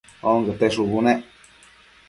onquete 0.29 0.67
shubu 0.75 0.99
nec 1.05 1.19